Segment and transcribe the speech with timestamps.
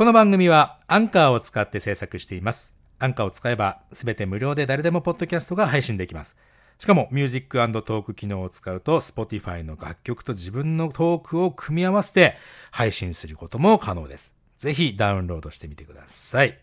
[0.00, 2.72] この番組はアンカーを使って制作しています。
[2.98, 6.38] アンカーを使えばすべて無料で誰でもポッドキャストが配信できます。
[6.78, 12.38] しかもミュージックトーク機能を使うと Spotify の楽曲と自分のトークを組み合わせて
[12.70, 14.32] 配信することも可能です。
[14.56, 16.58] ぜひダウンロードしてみてください。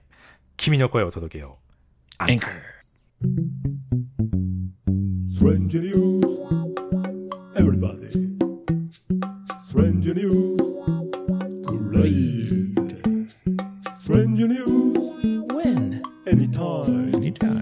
[0.55, 2.23] 君の声を届けよう。
[2.23, 2.51] アンカー
[5.39, 6.23] Strange news,
[7.55, 8.09] everybody.
[9.63, 10.56] Strange news,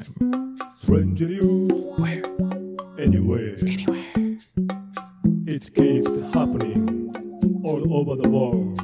[0.04, 0.58] Anytime.
[0.76, 2.22] Strange news, Where?
[2.98, 3.56] anywhere.
[3.62, 4.04] Anywhere.
[5.46, 7.10] It keeps happening
[7.64, 8.78] all over the world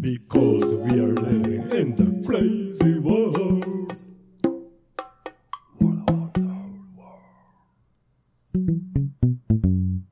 [0.00, 3.36] because we are living in the crazy world.
[5.80, 6.80] World, world, world,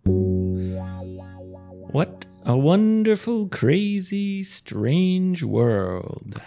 [0.04, 1.92] world.
[1.92, 6.42] What a wonderful, crazy, strange world.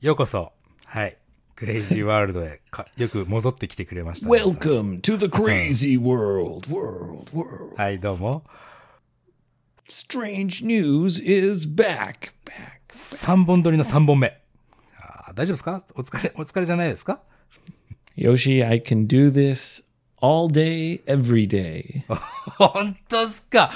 [0.00, 0.52] ようこそ。
[0.86, 1.18] はい。
[1.55, 6.67] クレイジーワールドへかよく戻ってきてくれました、皆さん Welcome to the crazy world.
[6.67, 7.75] World, world.
[7.75, 8.43] はい、どうも。
[9.87, 12.31] Strange news is back.
[12.45, 12.81] Back.
[12.89, 14.39] 3本撮りの3本目。
[14.99, 15.83] あー大丈夫ですか？
[15.95, 17.21] お疲れ、お疲れじゃないですか
[18.17, 19.83] ？Yoshi, I can do this
[20.21, 22.03] all day, every day.
[22.57, 23.71] 本当っすか？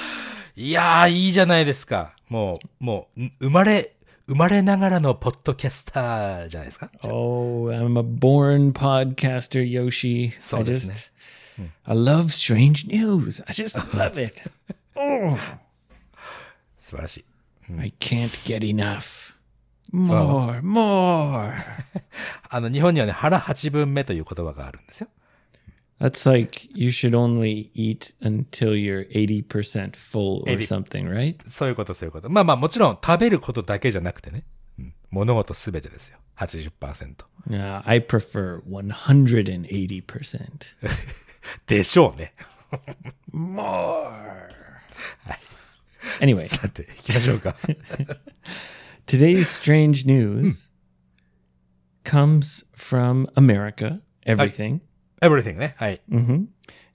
[0.55, 2.15] いやー、いいじゃないですか。
[2.30, 3.93] もう、もう、ん生まれ、
[4.28, 10.33] 生まれながらのポッドキャスターじゃないですか Oh, I'm a born podcaster, Yoshi.
[10.39, 11.11] So I doesn't just,
[11.86, 13.42] I love strange news.
[13.48, 14.50] I just love it.
[14.95, 15.38] Oh,
[16.78, 17.25] 素晴らしい。
[17.80, 19.33] I can't get enough.
[19.94, 21.53] More, more.
[22.50, 25.08] あの、日本にはね、腹八分目という言葉があるんですよ。
[26.00, 30.66] That's like you should only eat until you're 80% full or 80.
[30.66, 31.41] something, right?
[31.48, 32.28] そういうこと、そういうこと。
[32.28, 34.44] まあまあ、もちろん食べることだけじゃなくてね。
[34.80, 36.18] うん、物事すべてですよ。
[36.38, 37.14] 80%。
[37.50, 40.48] Uh, I prefer 180%.
[41.66, 42.34] でしょうね。
[43.33, 44.48] More.
[46.20, 47.56] Anyway, さて、行きましょうか。
[49.06, 50.73] today's strange news
[52.05, 54.80] comes from America, everything.
[55.22, 55.76] Everything ね。
[55.78, 56.02] はい。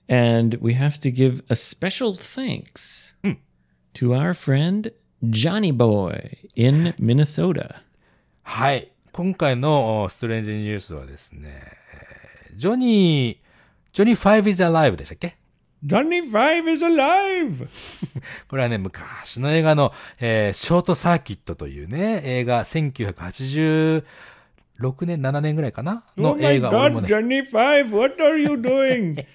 [0.09, 3.15] And we have to give a special thanks
[3.93, 4.91] to our friend
[5.23, 7.75] Johnny Boy in Minnesota.
[8.43, 8.91] はい。
[9.13, 11.49] 今回のおストレンジニュースはですね、
[12.49, 13.37] えージョニー、
[13.93, 15.37] ジョニー5 is alive でしたっけ
[15.85, 17.67] Johnny Five is alive!
[18.47, 22.63] これはね、昔の映画の、えーショートサーキットというね、映画、
[24.79, 26.03] 1986年、7年ぐらいかな？
[26.17, 29.25] の映画、俺もね、Johnny Five, what are you doing?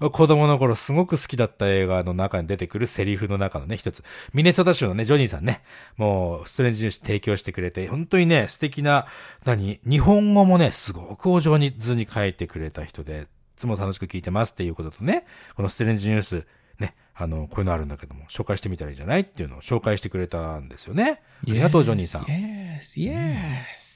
[0.12, 4.02] 子供の頃すごく好きだった映画の中に出てくるセリフの中のね、一つ。
[4.32, 5.62] ミネソタ州のね、ジョニーさんね、
[5.96, 9.06] もう、ストレンジニュース提供してくれて、本当にね、素敵な、
[9.44, 16.46] 何、日本語もね、すごくお上手に書いてくれた人で、いつも楽しく聞いてますっていうこととね、このストレンジニュース、
[16.78, 19.20] ね、あの、こういうのあるんだけども、紹介してみたらいいんじゃない？
[19.20, 21.20] っていうのを紹介してくれたんですよね。
[21.42, 22.22] ありがとう、ジョニーさん。
[22.22, 23.89] Yes, yes.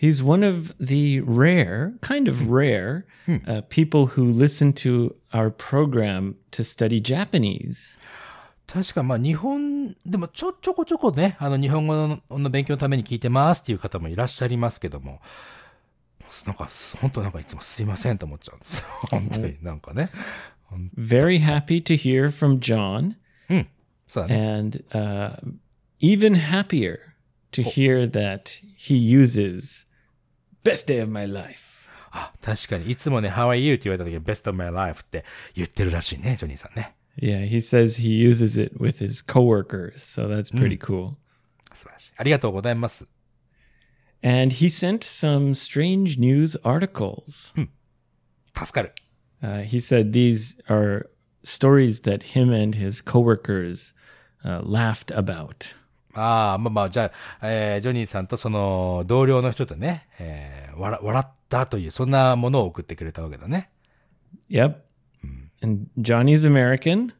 [0.00, 6.36] He's one of the rare, kind of rare, uh, people who listen to our program
[6.50, 7.96] to study Japanese.
[8.66, 15.20] 確かまあ日本、でもちょ、ちょこちょこね、あの日本語のの勉強のために聞いてますっていう方もいらっしゃいますけども、
[16.46, 16.68] なんか、
[17.00, 18.86] 本当なんかいつもすいませんと思っちゃうんですよ。
[19.10, 20.10] 本当になんかね。
[20.98, 23.14] Very happy to hear from John,
[24.08, 24.58] そうだね。
[24.58, 25.38] and uh,
[26.00, 27.14] even happier
[27.52, 29.86] to hear that he uses
[30.64, 31.60] best day of my life.
[32.10, 33.74] あ、確かにいつもね、How are you?
[33.74, 36.94] って言われた時に Best of my life って言ってるらしいね、ジョニーさんね。
[37.18, 41.14] Yeah, he says he uses it with his coworkers, so that's pretty cool.
[41.72, 42.12] 素晴らしい。
[42.16, 43.06] ありがとうございます。
[44.22, 47.54] And he sent some strange news articles.
[48.54, 48.94] 助かる。
[49.42, 51.08] Uh, he said these are
[51.44, 53.94] stories that him and his coworkers
[54.44, 55.74] uh, laughed about.
[56.14, 63.70] ああ、まあまあ、じゃあ、えージョニーさんとその同僚の人とね、えー笑、笑ったという、そんなものを送ってくれたわけだね。
[64.50, 64.76] Yep.
[65.62, 67.12] And Johnny's American.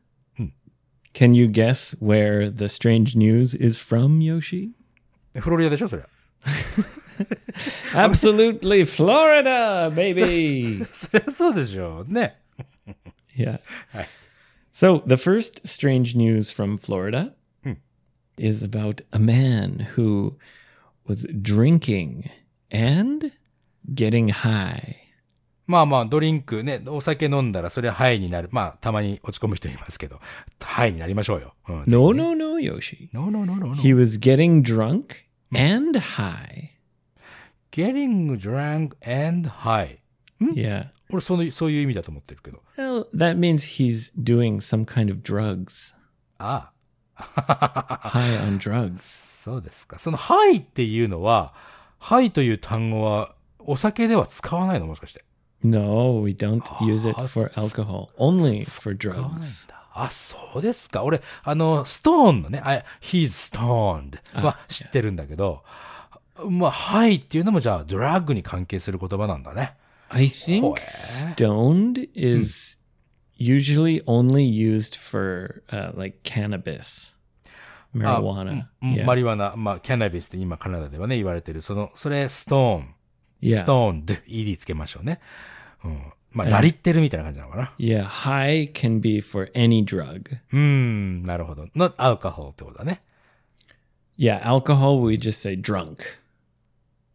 [1.14, 4.72] Can you guess where the strange news is from, Yoshi?
[5.34, 6.02] フロリダでしょ、それ。
[7.94, 10.84] Absolutely Florida, baby.
[10.92, 12.12] そりゃそうでしょう。
[12.12, 12.38] ね。
[13.34, 13.60] yeah.
[14.72, 17.32] So the first strange news from Florida
[18.40, 20.34] is about a man who
[21.06, 22.30] was drinking
[22.70, 23.32] and
[23.94, 24.96] getting high.
[25.66, 28.48] まあまあ、ドリンクね、お酒飲んだらそれはハイになる。
[28.52, 30.20] まあ、たまに落ち込む人いますけど、
[30.60, 31.54] ハイになりましょうよ。
[31.68, 33.08] うん、 No, no, no, Yoshi.
[33.12, 33.74] no, no, no, no, no.
[33.74, 36.70] He was getting drunk and high.
[37.72, 39.98] getting drunk and high.
[40.40, 40.90] Yeah.
[41.10, 42.62] 俺その、そういう意味だと思ってるけど。
[42.76, 45.94] Well, that means he's doing some kind of drugs.
[46.38, 46.69] ああ。
[47.21, 48.99] High on drugs.
[49.43, 49.99] そうですか。
[49.99, 51.53] その、はいっていうのは、
[51.99, 55.23] はいという単語は、お酒では使わないのもしかして。
[55.63, 58.09] No, we don't use it for alcohol.
[58.17, 59.67] Only for drugs.
[59.69, 59.81] だ。
[59.93, 61.03] あ、そうですか。
[61.03, 65.63] 俺、あの、ストーンのね、あ he's stoned は知ってるんだけど、
[66.49, 69.75] まあ、はいっていうのもじゃあ、ドラッグに関係する言葉なんだね。
[70.09, 70.75] I think
[71.35, 72.79] stoned is
[73.37, 77.10] usually only used for uh, like cannabis,
[77.95, 78.67] marijuana.
[78.81, 79.05] うん yeah.
[79.05, 82.95] マリワナ、まあ、キャナビスって今カナダではね、言われてる、その、それ、ストーン。
[83.41, 83.57] yeah.
[83.57, 85.19] ストーン、ed つけましょうね。
[85.83, 86.13] うん。
[86.31, 87.73] まあ、ラリってるみたいな感じなのかな。
[87.77, 90.37] Yeah, high can be for any drug.
[90.53, 91.65] うーん、なるほど。
[91.75, 93.01] not alcohol ってことだね。
[94.17, 95.97] Yeah, alcohol we just say drunk.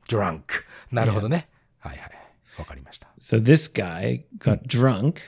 [0.08, 0.42] drunk。
[0.90, 1.48] なるほどね。
[1.78, 2.10] はいはい。
[2.58, 3.08] わかりました。
[3.18, 5.20] So this guy got drunk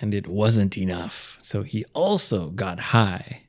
[0.00, 1.38] and it wasn't enough.
[1.38, 3.43] So he also got high.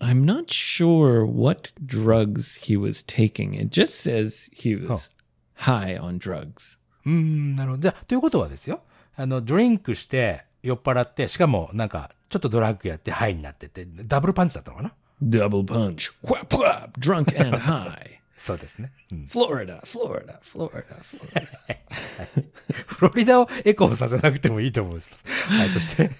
[0.00, 3.54] I'm not sure what drugs he was taking.
[3.54, 5.10] It just says he was
[5.54, 6.78] high on drugs.
[7.04, 7.92] うんなるほど。
[8.06, 8.82] ということはですよ。
[9.16, 14.92] あの、ドリンクして酔っ払って、しかもなんか、ちょっとドラッグやってハイになってて、ダブルパンチだったのかな？
[15.22, 16.10] ダブルパンチ。
[16.22, 17.32] ワップワップ !Drunk
[18.36, 18.92] そうですね。
[19.28, 22.44] フロリダ、フロリダ、フロリダ、フロリダ。
[22.86, 25.24] フロリダをエコーさせなくてもいいと思います。
[25.48, 26.10] はい、そして。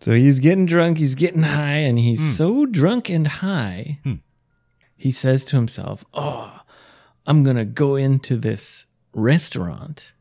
[0.00, 4.00] So he's getting drunk, he's getting high, and he's so drunk and high,
[4.96, 6.62] he says to himself, Oh,
[7.24, 10.12] I'm going to go into this restaurant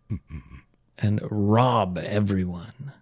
[1.00, 2.94] and rob everyone.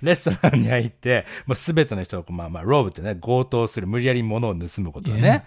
[0.01, 5.45] レストランに入って、まあ、すべての人をこう、まあまあ、ローブってね、強盗する、無理やり物を盗むことをね、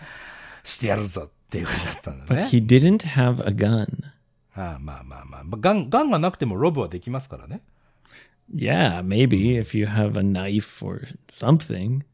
[0.64, 2.44] してやるぞっていうことだったんだ But ね。
[2.44, 3.86] he didn't have a gun.
[4.54, 7.62] ああまあまあまあ、まあ、ガン、ガンがなくてもロブはできますからね。
[8.54, 12.04] Yeah, maybe if you have a knife or something.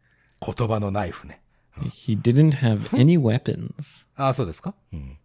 [0.41, 1.41] 言葉のナイフね。
[1.77, 4.06] He didn't have any weapons.
[4.17, 5.19] ああ、そうですかうん。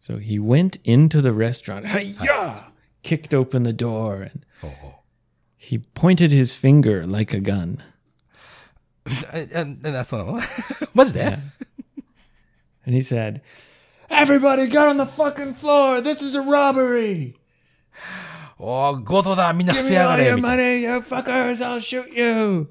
[0.00, 1.86] So he went into the restaurant.
[1.86, 2.70] Hi-ya!
[3.02, 4.92] Kicked open the door and ほうほう
[5.58, 7.78] he pointed his finger like a gun.
[9.32, 10.40] え、え、な、そうなの
[10.94, 11.24] マジで
[12.86, 13.42] And he said,
[14.08, 16.00] Everybody get on the fucking floor.
[16.00, 17.34] This is a robbery.
[18.62, 20.62] おー、強盗だみんな伏 Give せ me やが all れ your みたいな。
[20.62, 21.58] money, you fuckers.
[21.64, 22.68] I'll shoot you.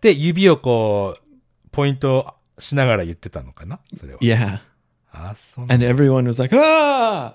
[0.00, 4.20] で、指をこう、ポイントしながら言ってたのかなそれは。
[4.20, 4.60] Yeah.
[5.12, 7.34] あ、そうなん And everyone was like, ah.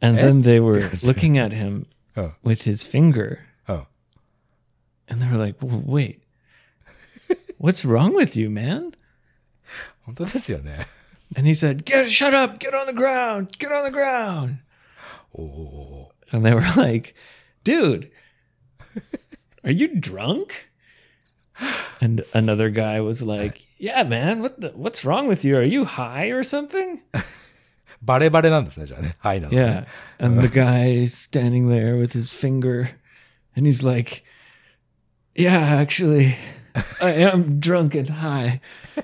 [0.00, 1.86] And then they were looking at him
[2.16, 2.32] うん。
[2.44, 3.38] with his finger.
[3.68, 3.86] うん。
[5.10, 6.20] And they were like, "W- wait,
[7.60, 8.92] what's wrong with you, man?
[10.04, 10.86] 本 当ですよね。
[11.36, 14.56] And he said, get, shut up, get on the ground, get on the ground.
[15.37, 16.11] Oh.
[16.31, 17.15] And they were like,
[17.63, 18.11] dude,
[19.63, 20.69] are you drunk?
[22.01, 25.57] And another guy was like, yeah, man, what the, what's wrong with you?
[25.57, 27.01] Are you high or something?
[28.01, 29.15] バレバレなんですね、じゃあね。
[29.19, 29.87] はいなの、ね。
[30.19, 30.25] Yeah.
[30.25, 32.89] And the guy standing there with his finger,
[33.55, 34.23] and he's like,
[35.35, 36.35] yeah, actually,
[36.99, 38.59] I am drunk and high.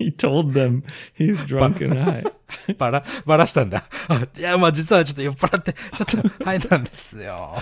[0.00, 0.82] he told them
[1.14, 2.24] he's drunk and high.
[2.78, 3.88] バラ、バラしたんだ。
[4.08, 7.54] あいや、まあ実はちょっと酔っ払って、ちょっと、はいなんですよ。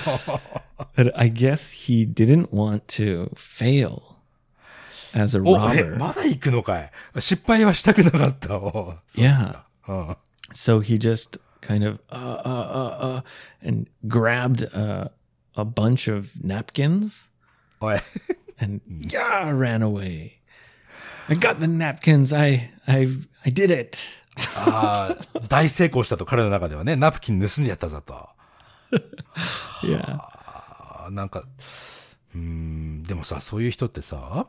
[0.97, 4.03] But I guess he didn't want to fail
[5.15, 5.99] as a お、え、 robber.
[5.99, 8.57] まだ行くのかい失敗はしたくなかった。
[8.59, 10.17] おそうですかうん。
[10.53, 13.23] So he just kind of uh uh uh uh
[13.67, 15.09] and grabbed uh,
[15.57, 17.31] a bunch of napkins
[17.81, 17.99] おい、
[18.61, 20.33] and yeah, ran away.
[21.30, 22.36] I got the napkins.
[22.36, 23.08] I I
[23.46, 23.98] I did it.
[24.56, 28.30] ああ、大成功したと彼の中ではね、ナプキン盗んでやったぞと。
[29.84, 30.18] Yeah.
[31.06, 31.44] あなんか、
[32.36, 34.48] うーん、でもさ、そういう人ってさ、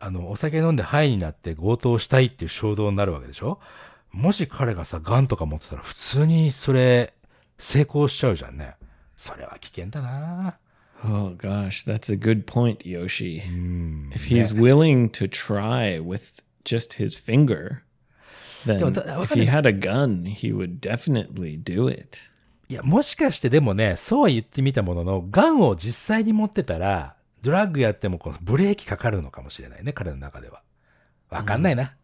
[0.00, 3.60] あの、お酒飲んでハイになって強盗したいっていう衝動になるわけでしょ？
[4.12, 7.12] もし彼がさ、ガンとか持ってたら普通にそれ、
[7.58, 8.76] 成功しちゃうじゃんね。
[9.16, 10.58] それは危険だな
[11.04, 13.42] Oh gosh, that's a good point, Yoshi.
[14.14, 17.82] if he's willing to try with just his finger,
[18.64, 22.18] then if he had a gun, he would definitely do it.
[22.68, 30.62] いや、もしかしてでもね、そうは言ってみたものの、ガンを実際に持ってたら、ドラッグやってもこのブレーキかかるのかもしれないね、彼の中では。
[31.30, 31.94] わかんないな。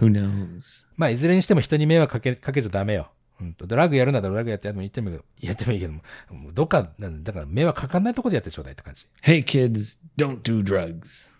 [0.00, 0.84] Who knows?
[0.96, 3.12] まあ、いずれにしても人に迷惑かけ、かけちゃダメよ。
[3.40, 9.06] うんと、ドラッグやるならドラッグやってやってもいいってもやってもいいけども、もうどっか、だから迷惑かかんないとこでやってちょうだいって感じ。
[9.22, 11.30] Hey kids, don't do drugs.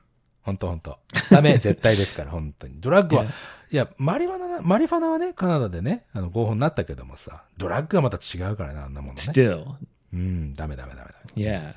[0.43, 0.99] ほんとほんと。
[1.31, 2.81] ダメ、 絶対ですから、本当に。
[2.81, 3.27] ドラッグは.
[3.71, 9.23] いや、マリファナな、マリファナはね、カナダでね、あの、合法になったけどもさ、ドラッグはまた違うからね、あんなものね。
[9.23, 9.77] Still,
[10.13, 11.43] うん、ダメダメダメダメ。
[11.43, 11.75] yeah.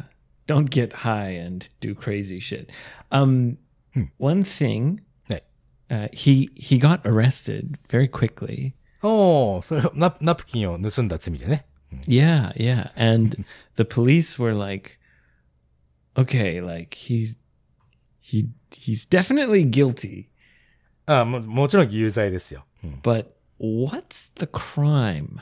[0.48, 2.70] Don't get high and do crazy shit.
[3.12, 3.58] Um,
[4.18, 5.44] one thing, はい。
[5.90, 8.74] uh, he he got arrested very quickly.
[9.03, 11.67] おー、それ、ナナプキンを盗んだ罪でね。
[12.07, 12.91] Yeah, yeah.
[12.97, 13.45] And
[13.77, 14.99] the police were like,
[16.17, 17.39] okay, like he's
[18.21, 20.27] he he's definitely guilty,
[21.07, 22.67] ああももちろん有罪ですよ。
[22.85, 23.27] うん but
[23.59, 25.39] what's the crime?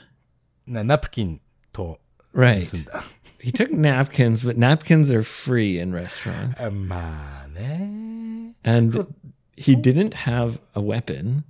[0.66, 1.40] なナプキン
[1.73, 1.99] と
[2.35, 2.71] Right.
[2.71, 3.02] 盗んだ。
[3.40, 6.64] He took napkins, but napkins are free in restaurants.
[6.64, 8.55] あまあね。
[8.64, 9.07] And
[9.57, 11.45] he didn't have a weapon.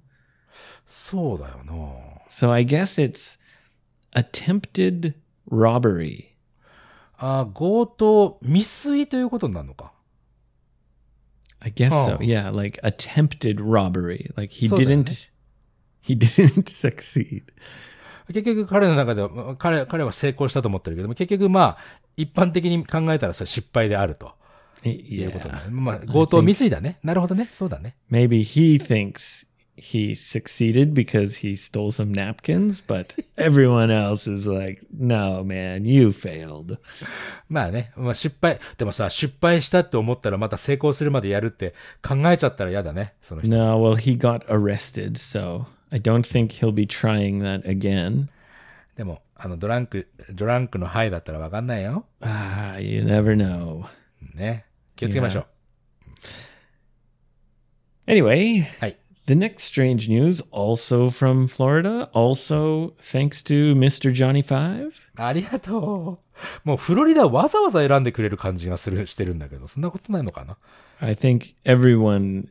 [0.92, 1.74] そうだよな。
[2.30, 3.40] So I guess it's
[4.14, 5.14] attempted
[5.50, 6.26] robbery.
[7.18, 9.94] あ強盗、未遂ということになるのか。
[11.62, 12.18] I guess so.
[12.18, 12.22] Oh.
[12.22, 14.34] Yeah, like attempted robbery.
[14.36, 15.30] Like he didn't
[16.02, 17.44] he didn't succeed.
[18.28, 21.78] 結局彼の中では、まあ彼、彼は成功したと思ってるけども、結局まあ、
[22.18, 24.34] 一般的に考えたらそれ失敗であると
[24.84, 25.66] いうことにな Yeah.
[25.66, 25.72] る。
[25.72, 27.00] まあ、強盗未遂だね。
[27.02, 27.48] なるほどね。
[27.54, 27.96] そうだね。
[28.12, 29.48] Maybe he thinks
[29.81, 36.09] he succeeded because he stole some napkins, but everyone else is like, "No, man, you
[36.09, 36.79] failed."
[37.49, 37.93] まあね。
[37.97, 38.59] まあ失敗。
[38.79, 43.15] でもさ、失敗したって思ったらまた成功するまでやるって考えちゃったら嫌だね。
[43.21, 43.55] その人。
[43.55, 48.29] No, well, he got arrested, so I don't think he'll be trying that again.
[48.97, 52.07] でも、あの、ドランク、ドランクのハイだったらわかんないよ。
[52.21, 53.85] Ah, you never know.
[54.35, 54.65] ね。
[54.97, 55.47] 気をつけましょう。
[58.11, 58.97] Anyway, はい。
[59.27, 64.13] the next strange news, also from Florida, also thanks to Mr.
[64.13, 64.93] Johnny Five.
[65.17, 66.69] ありがとう。
[66.69, 70.57] もうフロリダわざわざ選んでくれる感じがする、してるんだけど、そんなことないのかな
[71.01, 72.49] I think everyone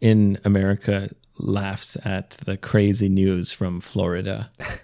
[0.00, 4.50] in America laughs at the crazy news from Florida.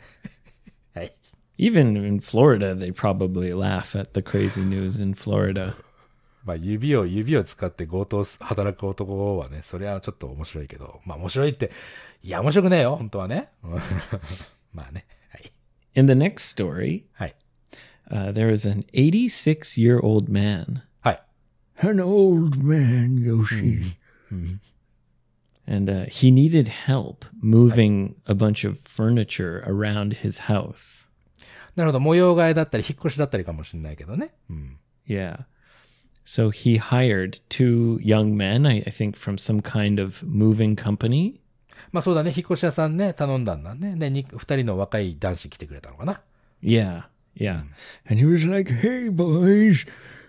[0.94, 1.14] はい。
[1.58, 5.74] Even in Florida, they probably laugh at the crazy news in Florida.
[6.49, 11.69] まあ、指を、指を使って強盗す、働く男はね、それはちょっと面白いけど、まあ面白いって、
[12.23, 13.49] いや面白くねえよ、本当はね。
[14.73, 15.05] まあね。
[15.29, 15.51] はい。
[15.93, 17.35] In the next story, はい。
[18.09, 20.81] uh, there is an 86 year old man.
[21.01, 21.21] はい。
[21.83, 23.95] An old man, Yoshi.
[25.67, 31.07] And uh, he needed help moving a bunch of furniture around his house.
[31.75, 34.33] なるほど、模様替えだったり、引っ越しだったりかもしれないけどね。
[34.49, 34.79] うん。
[35.07, 35.45] Yeah.
[36.24, 41.40] So he hired two young men, I, I think from some kind of moving company.
[41.92, 43.94] まあそうだね、引っ越し屋さんね、頼んだんだね。
[43.96, 46.20] で、に二人の若い男子来てくれたのかな。
[46.62, 47.04] Yeah.
[47.36, 47.64] Yeah.
[48.08, 49.86] And he was like, Hey, boys,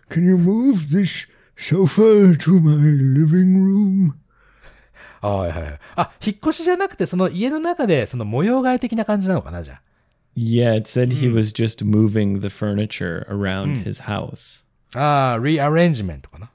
[0.10, 4.14] can you move this sofa to my living room?
[5.22, 5.80] はいはいはい。
[5.96, 9.82] あ、引っ越しじゃなくて、その家の中で、その模様替え的な感じなのかな、じゃあ。
[10.36, 14.64] Yeah, it said he was just moving the furniture around his house.
[14.94, 16.52] ああ、rearrangement かな。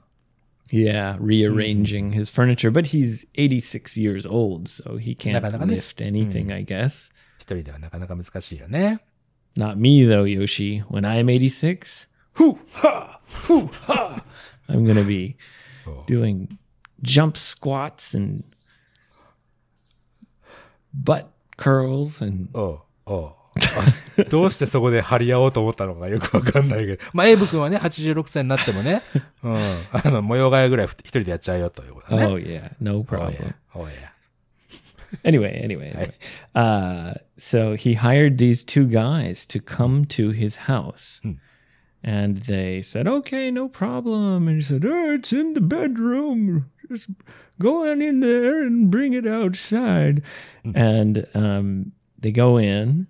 [0.71, 2.71] Yeah, rearranging his furniture.
[2.71, 5.75] But he's 86 years old, so he can't Nakanaka ne.
[5.75, 7.11] lift anything, I guess.
[7.39, 8.99] 一人ではなかなか難しいよね。
[9.57, 10.81] Not me, though, Yoshi.
[10.89, 14.23] When I'm 86, hoo ha, hoo ha,
[14.69, 15.35] I'm going to be
[16.07, 16.57] doing
[17.01, 18.43] jump squats and
[20.93, 21.27] butt
[21.57, 23.44] curls and おうおうあ
[24.28, 27.02] どうしてそこで張り合おうと思ったのかよくわかんないけど。
[27.12, 29.02] まあ、エイブ君はね、86歳になってもね、
[29.42, 29.56] うん。
[29.92, 32.26] あの、模様替えぐらい一人でやっちゃうよということだね。
[32.26, 33.32] oh yeah, no problem.
[33.32, 33.54] や。
[33.74, 34.16] おうや。
[35.24, 36.12] anyway, anyway, anyway.
[36.54, 41.20] Uh, so he hired these two guys to come to his house.
[42.02, 44.48] And they said, okay, no problem.
[44.48, 46.70] And he said, oh, it's in the bedroom.
[46.88, 47.10] Just
[47.60, 50.22] go on in there and bring it outside.
[50.74, 53.08] And um, they go in,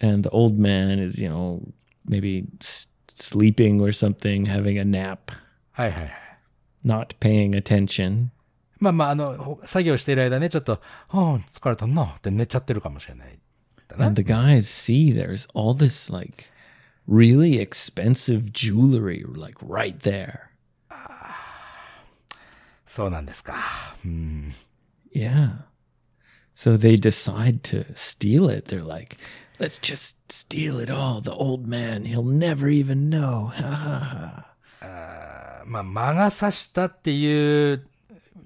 [0.00, 1.60] and the old man is, you know,
[2.06, 5.32] maybe s- sleeping or something, having a nap,
[5.72, 6.12] はいはいはい。
[6.84, 8.28] not paying attention.
[8.80, 13.38] まあまあ、あの、ほ作業している間ね、ちょっと、はあ、疲れたなって寝ちゃってるかもしれない。
[13.88, 16.50] だな And the guys see there's all this like
[17.08, 20.50] really expensive jewelry like right there.
[22.86, 23.54] そうなんですか。
[24.04, 24.54] うん。
[25.14, 25.64] Yeah.
[26.54, 28.68] So they decide to steal it.
[28.68, 29.16] They're like,
[29.59, 31.21] let's just steal it all.
[31.21, 33.51] The old man, he'll never even know.
[33.53, 34.45] Ha ha.
[35.65, 37.85] まあ、魔が差したっていう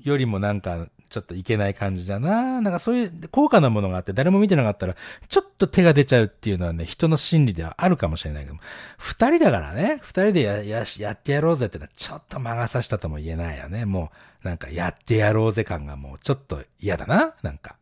[0.01, 2.59] よりもなんか、ちょっといけない感じだな。
[2.59, 4.95] なんかそういう高価なものがあって誰も見てなかったら、
[5.29, 8.61] ちょっと手が出ちゃうっていうのはね、人の心理ではあるかもしれないけども、
[8.97, 13.85] 二人だからね、二人でや、や、やってやろうぜってのはちょっと魔が差したとも言えないよね。
[13.85, 14.11] も
[14.43, 17.35] う、なんかやってやろうぜ感がもうちょっと嫌だな。
[17.43, 17.77] なんか。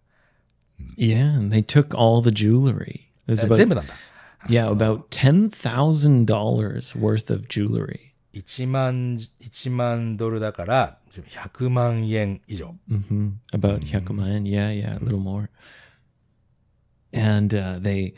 [0.97, 3.10] Yeah, and they took all the jewelry.
[3.30, 3.94] It was え about 全部なんだ。
[4.48, 8.12] yeah, about ten thousand dollars worth of jewelry.
[8.32, 12.76] 1万、1万ドルだから、100万円以上。
[12.88, 15.48] hmm About Hyakuman, yeah, yeah, a little more.
[17.12, 18.14] And uh, they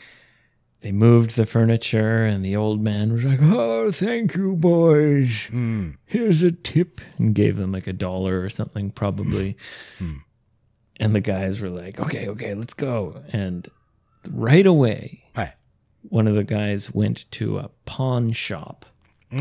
[0.81, 5.49] they moved the furniture, and the old man was like, "Oh, thank you, boys.
[5.51, 5.99] うん。
[6.05, 9.55] Here's a tip," and gave them like a dollar or something, probably.
[10.99, 13.69] and the guys were like, "Okay, okay, let's go." And
[14.23, 15.57] right away, はい。
[16.11, 18.85] one of the guys went to a pawn shop.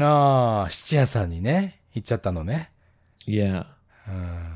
[0.02, 2.70] ああ、質屋さんにね、行っちゃったのね。
[3.26, 3.66] Yeah.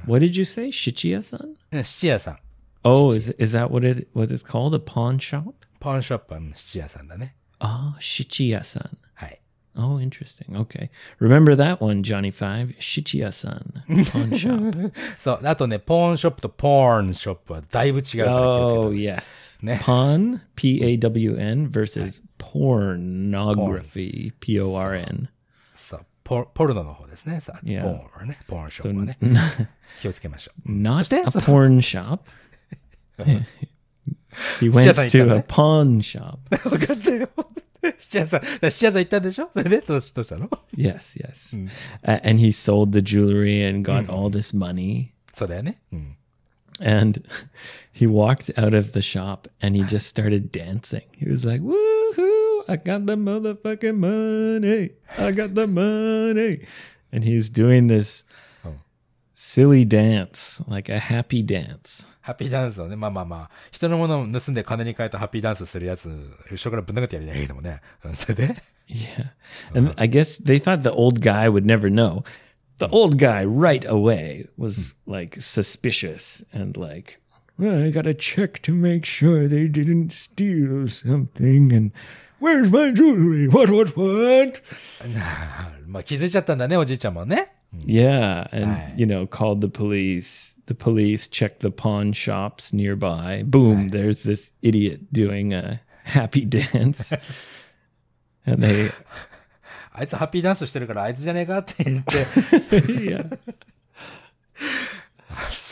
[0.06, 1.54] What did you say, Shichiya-san?
[1.72, 2.38] うん質屋さん。
[2.84, 4.75] Oh, is is that what it what it's called?
[4.75, 5.54] A pawn shop?
[5.78, 7.34] パンショップはうん質屋さんだね。
[7.61, 8.90] Ah, Shichiya-san.
[9.79, 10.55] Oh, interesting.
[10.57, 10.89] Okay.
[11.19, 14.91] Remember that one, Johnny Five, Shichiya-san, pawn shop.
[15.19, 19.57] そう、あとね、パンショップとパンショップはだいぶ違うから気をつけ Oh, yes.
[19.81, 25.29] Pawn, P-A-W-N, versus pornography, P-O-R-N.
[25.75, 27.39] そう、ポポルノの方ですね。
[27.39, 27.84] さあ、ポ Yeah.
[28.19, 29.17] ーンね、ポーンショップはね。
[30.01, 30.72] 気をつけましょう。
[30.72, 31.29] Not So.
[31.29, 32.19] その porn shop.
[34.60, 36.38] he went 質屋さん行ったの to a ね pawn shop.
[37.99, 41.56] 質屋さん、だから質屋さん行ったんでしょそれでどうどうしたの Yes, yes.
[42.04, 45.08] Uh, and he sold the jewelry and got all this money.
[45.32, 45.80] そうだよね。
[45.92, 46.16] うん。
[46.80, 47.22] And
[47.92, 51.04] he walked out of the shop and he just started dancing.
[51.16, 52.64] He was like, Woohoo!
[52.68, 54.92] I got the motherfucking money.
[55.18, 56.66] I got the money.
[57.12, 58.25] And he's doing this
[59.34, 62.06] silly dance, like a happy dance.
[62.26, 66.08] ハッピーダンスをね、まあまあまあ、人のものを盗んで金に変えたハッピーダンスするやつ、
[66.50, 67.80] 後ろからぶん投げてやりたいけどもね。
[68.04, 68.54] うんそれで
[68.88, 69.30] Yeah.
[69.75, 72.25] And I guess they thought the old guy would never know.
[72.78, 77.18] The old guy right away was like suspicious and like,
[77.58, 81.72] well, I gotta check to make sure they didn't steal something.
[81.72, 81.92] And
[82.40, 83.46] where's my jewelry?
[83.48, 84.61] What, what, what?
[85.87, 87.52] まあ気づいちゃったんだね、おじいちゃんもね。
[87.87, 88.48] Yeah.
[88.52, 88.94] And, Right.
[88.96, 90.56] you know, called the police.
[90.66, 93.42] The police checked the pawn shops nearby.
[93.44, 97.12] Boom, there's this idiot doing a happy dance.
[98.46, 98.92] and they
[99.94, 102.24] あいつハッピーダンスしてるからあいつじゃねえかって言って。
[102.87, 103.38] yeah.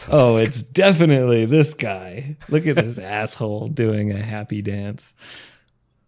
[0.11, 2.37] oh, it's definitely this guy.
[2.49, 5.15] Look at this asshole doing a happy dance.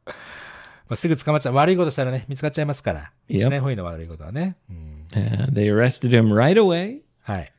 [0.05, 1.55] まあ、すぐ捕まっちゃう。
[1.55, 3.13] 悪いことしたらね、見つかっちゃいますから。
[3.31, 3.45] Yep.
[3.45, 4.57] しない方がいいの悪いことはね。
[4.69, 7.53] うん、 And they arrested him right away, はい。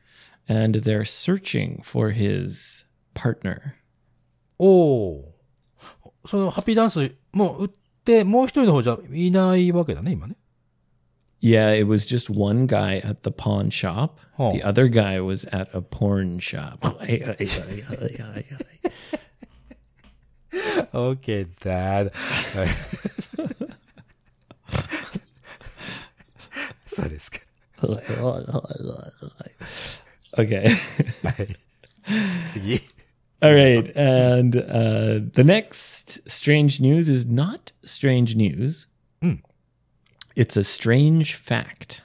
[0.48, 3.74] and they're searching for his partner.
[4.58, 5.34] おお。
[6.26, 7.70] そのハッピーダンス、もう売っ
[8.04, 10.36] て、もう一人の方じゃいないわけだね、今ね。
[11.40, 14.18] Yeah, it was just one guy at the pawn shop.
[14.38, 14.50] Oh.
[14.50, 16.78] The other guy was at a porn shop.
[20.94, 22.12] OK, dad.
[26.86, 27.40] そうですか。
[30.36, 30.68] okay.
[31.22, 31.56] はい。
[32.44, 32.80] 次。
[33.40, 33.92] All right.
[33.96, 38.86] And uh, the next strange news is not strange news.
[40.36, 42.02] It's a strange fact.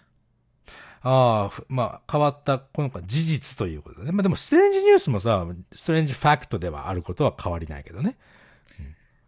[1.02, 4.12] ああ、ふまあ、変わった、この事実ということだね。
[4.12, 8.18] まあでも、ストレンジニュースもさ、ストレンジファクトではあることは変わりないけどね。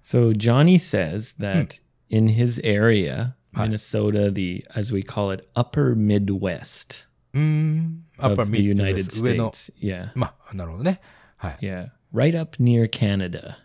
[0.04, 1.80] So Johnny says that
[2.10, 7.42] in his area, Minnesota, the as we call it, upper Midwest うー
[8.16, 8.16] ん。
[8.20, 9.74] of upper the mid- United 上の、 States.
[9.82, 10.12] Yeah.
[10.16, 11.02] まあ、なるほどね。
[11.38, 11.58] はい。
[11.62, 11.90] Yeah.
[12.14, 13.58] Right up near Canada.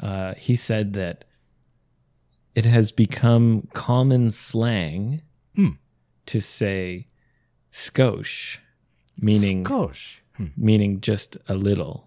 [0.00, 1.24] Uh, he said that
[2.54, 5.22] it has become common slang
[6.26, 7.06] to say
[7.72, 8.58] skosh,
[9.20, 10.20] meaning 少し。
[10.40, 10.52] うん。
[10.58, 12.04] meaning just a little.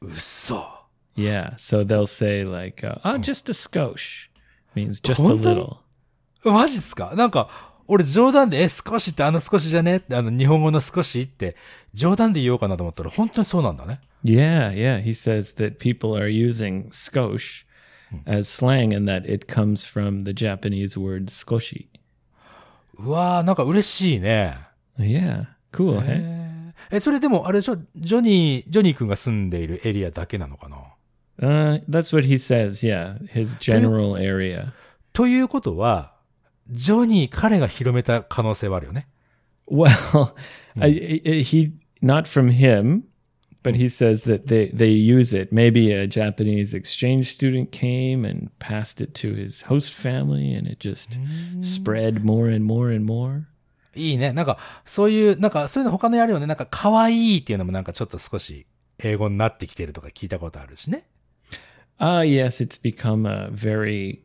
[0.00, 0.64] 嘘。
[1.16, 1.54] Yeah.
[1.56, 4.28] So they'll say like, uh, oh, just a skosh
[4.74, 5.60] means just a 本当に？
[5.60, 5.76] little.
[6.44, 7.48] マジっすかなんか、
[7.87, 11.55] 俺冗談で、え、少しってあの少しじゃねって、あの日本語の少しって、
[11.93, 13.99] 冗談で言おうかなと思ったら、本当にそうなんだね。
[14.23, 15.03] Yeah, yeah.
[15.03, 17.65] He says that people are using skosh
[18.25, 21.87] as slang and that it comes from the Japanese word skoshi.
[22.97, 24.57] うわー、なんか嬉しいね。
[24.97, 25.45] Yeah.
[25.73, 26.73] Cool, hey?
[26.91, 30.77] え、それでも、あれでしょ、ジョニー、ジョニー君が住んでいるエリアだけなのかな
[31.41, 32.83] Uh, that's what he says.
[32.83, 34.71] Yeah, his general area.
[35.13, 36.12] ということは、
[36.69, 39.07] ジョニー、彼が広めた可能性はあるよね。
[39.67, 40.33] Well,
[40.79, 40.91] I,
[41.43, 43.03] he not from him,
[43.63, 45.53] but he says that they, they use it.
[45.53, 50.79] Maybe a Japanese exchange student came and passed it to his host family, and it
[50.79, 51.17] just
[51.61, 53.43] spread more and more and more.
[53.95, 54.33] いいね。
[54.33, 56.47] なんか、そういう、なんか、そういうの他のやるよね。
[56.47, 58.65] なんか、可愛いっていうのもなんかちょっと少し
[58.99, 61.05] 英語になってきてるとか聞いたことあるしね。
[61.99, 64.23] Ah, yes, it's become a very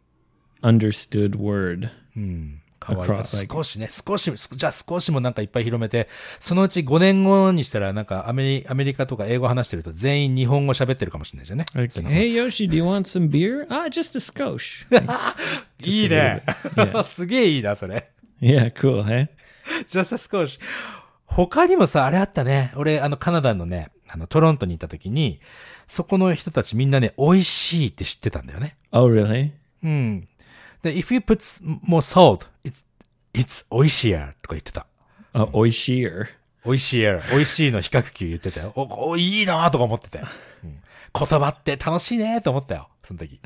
[0.62, 1.90] understood word.
[2.80, 6.08] 可愛い Across, like- 少しね、少し、すじゃあ少しもなんかいっぱい広めて、
[6.40, 11.66] そのうち5年後にしたらなんかアメリアメリカとか英語話してると全員日本語喋ってるかもしれないじゃんね。
[11.74, 13.66] の hey Yoshi, do you want some beer?
[13.68, 14.86] Ah, just a skosh.
[15.84, 16.42] いいね
[16.76, 17.04] Yeah.
[17.04, 18.10] すげえいいな、それ。
[18.40, 19.28] yeah, cool, hey?
[19.86, 20.60] just a skosh.
[21.26, 22.72] 他にもさ、あれあったね。
[22.76, 25.40] 俺、あの、カナダのね、あの、トロントに行った時に、
[25.86, 28.76] そこの人たちみんなね、美味しいって知ってたんだよね。
[28.92, 29.50] Oh, really?
[29.82, 30.28] うん。
[30.81, 31.39] で、if you put
[31.85, 32.85] more salt, it's,
[33.33, 34.85] it's 美味しいやとか言ってた。
[35.33, 36.27] Uh, oishier.
[36.65, 38.73] 美味しいや美味しいの比較級言ってたよ。
[38.75, 40.25] お、おいいなとか思ってたよ。
[40.63, 40.79] うん
[41.15, 42.89] 言葉って楽しいねと思ったよ。
[43.03, 43.39] その時。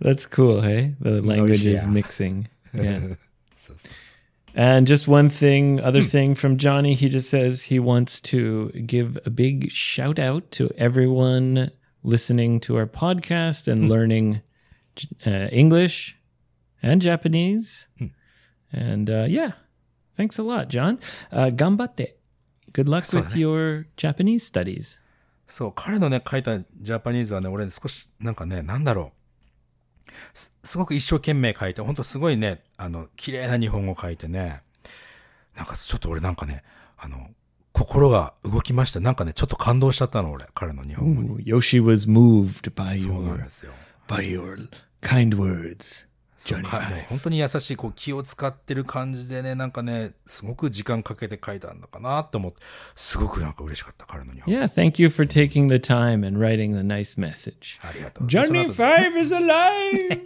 [0.00, 0.94] That's cool, hey?
[1.00, 1.92] The language is Oishia.
[1.92, 2.48] mixing.
[2.74, 3.16] Yeah.
[3.56, 4.16] そうそうそう。
[4.56, 9.18] and just one thing, other thing from Johnny, he just says he wants to give
[9.26, 11.70] a big shout out to everyone
[12.02, 14.40] listening to our podcast and learning
[15.26, 16.16] uh, English
[16.81, 17.87] and Japanese.
[18.71, 19.51] and uh, yeah,
[20.15, 20.99] thanks a lot, John.
[21.31, 22.17] Uh, 頑張って。
[22.73, 24.99] Good luck with your Japanese studies.
[25.47, 29.11] そう、彼のね、書いたジャパニーズはね、俺少し、なんかね、なんだろ
[30.07, 30.37] う。
[30.63, 34.61] す,ごく一生懸命書いて、本当すごいね、あの、綺麗な日本語書いてね。
[35.55, 36.63] なんかちょっと俺なんかね、
[36.97, 37.29] あの、
[37.73, 39.01] 心が動きました。
[39.01, 41.29] なんかね、ちょっと感動しちゃったの、俺、彼の日本語に。
[41.29, 43.11] Ooh, Yoshi was moved by you.
[44.07, 44.69] by your
[45.01, 46.07] kind words.
[46.41, 47.05] そう Johnny か Five.
[47.07, 52.57] 本当に優しい、こう気を使ってる感じでね、なんかね、すごく時間かけて書いたんだかなって思って、
[52.95, 54.59] すごくなんか嬉しかった、彼の日本語。
[54.59, 57.79] Yeah, thank you for taking the time and writing the nice message.
[57.87, 58.27] ありがとう。
[58.27, 60.25] Johnny その後 Five is alive.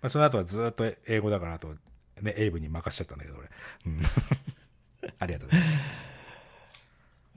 [0.00, 1.74] まあ、その後はずっと英語だから、あと、
[2.22, 3.48] ね、エイブに任しちゃったんだけど、俺。
[3.86, 4.02] うん
[5.18, 5.76] ありがとうございます。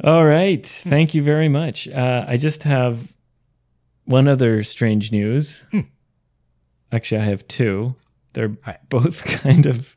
[0.02, 1.92] All right, thank you very much.
[1.92, 3.08] Uh, I just have
[4.06, 5.66] one other strange news.
[6.91, 7.95] Actually, I have two.
[8.35, 8.79] They're Hi.
[8.89, 9.97] both kind of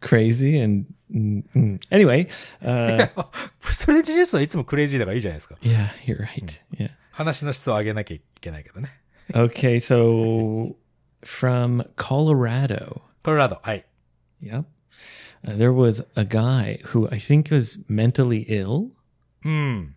[0.00, 1.80] crazy and mm, mm.
[1.90, 2.28] anyway.
[2.62, 3.06] Uh,
[3.60, 5.56] ストレンジニュースはいつもクレイジーだからいいじゃないですか。
[5.62, 6.60] yeah, you're right.
[6.76, 6.90] Yeah.
[7.10, 8.90] 話の質を上げなきゃいけないけどね。
[9.32, 10.76] Okay, so
[11.22, 13.00] from Colorado.
[13.22, 13.86] コロラド、はい。
[14.42, 14.64] Yep.
[15.44, 18.90] Uh, there was a guy who I think was mentally ill.
[19.44, 19.96] うん。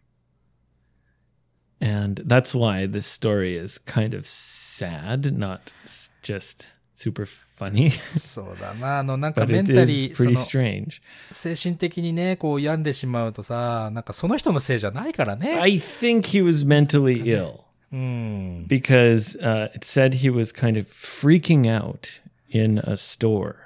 [1.80, 7.27] And that's why this story is kind of sad, not s- just super
[7.59, 7.91] funny.
[7.91, 8.99] そうだな。
[8.99, 15.59] あの、なんかメンタリー.精神的にね、こう病んでしまうとさ、なんかその人のせいじゃないからね。
[15.61, 17.61] I think he was mentally ill
[17.93, 18.67] うん。
[18.69, 23.57] because uh, it said he was kind of freaking out in a store.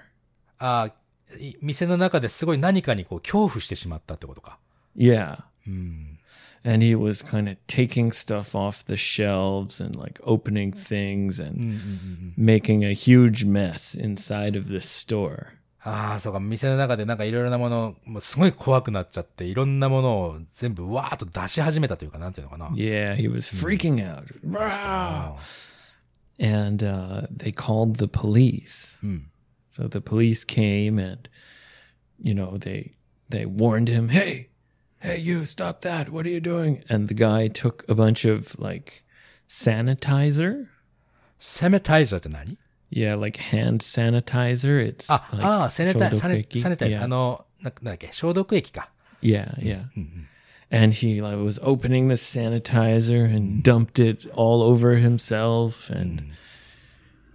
[0.58, 0.90] あ
[1.40, 4.58] い店の中ですごい何かにこう恐怖してしまったってことか。
[4.96, 5.42] Yeah.
[6.65, 12.33] And he was kind of taking stuff off the shelves and like opening things and
[12.37, 15.57] making a huge mess inside of this store.
[15.83, 22.67] ああ、そうか、店の中でなんかいろいろなもの、もうすごい怖くなっちゃって、いろんなものを全部わーっと出し始めたというか、なんていうのかな。
[22.75, 24.25] Yeah, he was freaking out.
[24.43, 25.37] Rah!
[26.39, 28.99] And uh, they called the police.
[29.69, 31.27] So the police came and,
[32.21, 32.91] you know, they
[33.29, 34.49] they warned him, "Hey,
[35.00, 36.10] hey, you, stop that.
[36.10, 36.82] What are you doing?
[36.88, 39.04] And the guy took a bunch of like
[39.48, 40.68] sanitizer.
[41.40, 42.56] Sanitizer って何
[42.88, 44.80] Yeah, like hand sanitizer.
[44.80, 46.90] It's ah, ah, sanitizer, sanitizer.
[49.20, 49.54] yeah.
[49.58, 49.84] Yeah.
[50.70, 56.32] and he like, was opening the sanitizer and dumped it all over himself and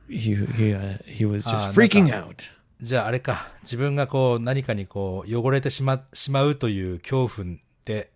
[0.07, 2.49] he he uh, he was just ah, freaking out.
[2.81, 8.11] じゃああれか、自分がこう何かにこう汚れてしま、しまうという恐怖で、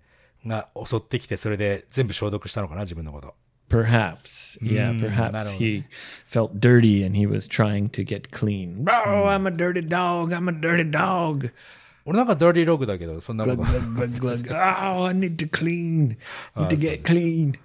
[0.45, 3.35] が襲ってきて、それで全部消毒したのかな、自分のこと。
[3.69, 5.83] Perhaps, yeah, Mm, perhaps he
[6.27, 8.85] felt dirty and he was trying to get clean.
[8.87, 10.31] Oh, I'm a dirty dog.
[10.31, 11.51] I'm a dirty dog.
[12.05, 13.61] 俺なんかダーティーログだけど、そんなこと。
[13.63, 13.69] Oh, I
[15.15, 16.17] need to clean.
[16.55, 17.55] Need to get clean.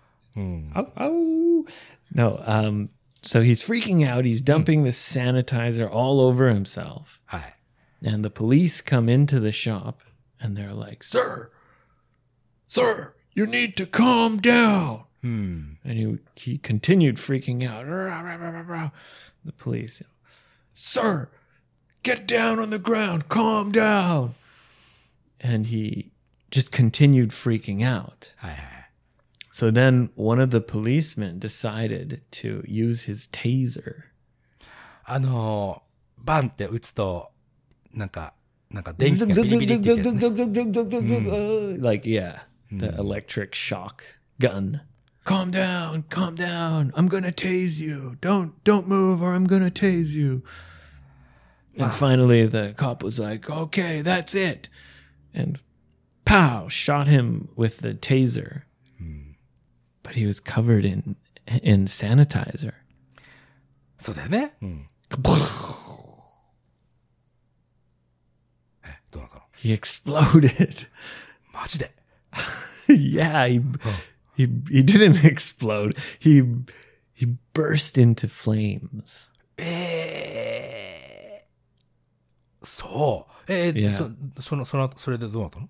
[0.75, 1.65] Oh, oh.
[2.15, 2.89] No, um,
[3.23, 4.25] So he's freaking out.
[4.25, 7.21] He's dumping the sanitizer all over himself.
[7.27, 7.55] Hi.
[8.03, 10.03] And the police come into the shop
[10.41, 11.51] and they're like, Sir,
[12.67, 15.05] sir, you need to calm down.
[15.21, 15.73] Hmm.
[15.85, 17.87] And he, he continued freaking out.
[19.45, 20.03] The police,
[20.73, 21.29] Sir,
[22.03, 24.35] get down on the ground, calm down.
[25.41, 26.13] And he
[26.51, 28.35] just continued freaking out.
[28.39, 28.80] Hi, hi.
[29.60, 34.04] So then one of the policemen decided to use his taser.
[35.06, 37.32] あのー、バンって打つと、
[37.94, 38.34] なんか、
[38.72, 42.40] なんか電気がビリビリって言うやつね Like, yeah,
[42.72, 44.04] the electric shock
[44.40, 44.82] gun.
[45.24, 46.92] Calm down, calm down.
[46.96, 48.18] I'm gonna tase you.
[48.22, 50.44] Don't don't move or I'm gonna tase you.
[51.78, 54.70] And finally the cop was like, Okay, that's it.
[55.34, 55.60] And
[56.26, 58.64] pow, shot him with the taser.
[60.10, 61.16] But he was covered in
[61.64, 62.74] in sanitizer.
[63.98, 64.54] そうだよね。
[64.62, 64.90] うん。
[68.84, 70.88] え、どうなったの He exploded.
[71.54, 71.92] マジで
[72.90, 73.62] yeah, he,
[74.36, 75.96] he he didn't explode.
[76.20, 76.44] He
[77.14, 79.32] he burst into flames.
[79.58, 81.48] ええ
[82.64, 83.52] そう。
[83.52, 83.92] えー Yeah.
[84.36, 85.70] そ、その、その、それでどうなったの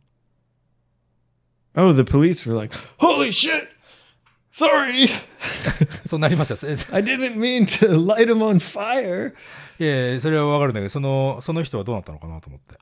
[1.77, 3.67] Oh, the police were like, "Holy shit!
[4.51, 5.10] Sorry,
[6.05, 6.55] そうなりますよ。
[6.55, 9.34] それ I didn't mean to light him on fire."
[9.79, 12.75] いやいやそれはわかるんだけど、その、その人はどうなったのかなと思って。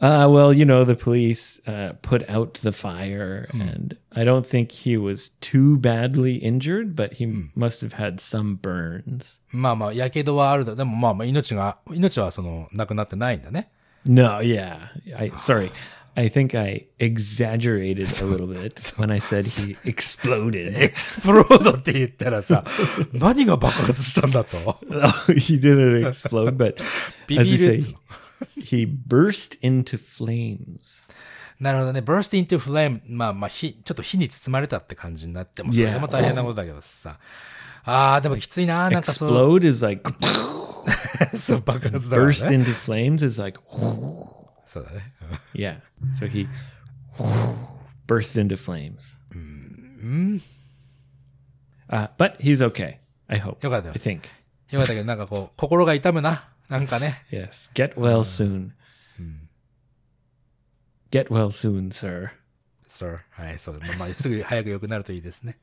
[0.00, 4.72] Uh, well, you know, the police uh, put out the fire, and I don't think
[4.72, 9.40] he was too badly injured, but he must have had some burns.
[9.50, 10.74] まあまあ、やけどはあるだ。
[10.74, 13.70] でもまあまあ、命が、命はその、亡くなってないんだね。
[14.04, 15.70] No, yeah, I sorry.
[16.18, 20.72] I think I exaggerated a little bit when I said he exploded.
[20.80, 22.64] エクスプロードって言ったらさ、
[23.12, 24.56] 何が爆発したんだと。
[24.58, 24.78] Oh,
[25.32, 26.76] he didn't explode, but
[27.26, 27.96] ビ as ビ you るや say, つ。
[28.60, 31.10] he burst into flames.
[31.58, 32.00] なるほどね。
[32.00, 33.00] burst into flame.
[33.08, 37.18] まあまあ、火、ちょっと火に包まれたって感じになっても、それでも大変なことだけどさ。
[37.84, 38.88] ああ、でもきついな。
[38.88, 40.12] なんかそう、 Explode is like
[41.36, 42.56] そう爆発だから burst ね。
[42.58, 43.60] into flames is like
[44.68, 45.12] そ うだね。
[45.54, 45.80] yeah.
[46.14, 46.48] So he
[48.06, 49.18] burst into flames.
[51.88, 52.98] Uh, but he's okay.
[53.28, 53.62] I hope.
[53.64, 54.22] よかったよ I think.
[54.70, 56.48] よかったけど、なんかこう、心が痛むな。
[56.68, 57.24] なんかね。
[57.30, 57.70] Yes.
[57.74, 58.72] Get well soon.
[61.10, 62.30] Get well soon, sir.
[62.88, 63.20] sir.
[63.30, 63.86] はい、そうだ。
[63.86, 65.58] まあまあ、すぐ早く良くなるといいですね。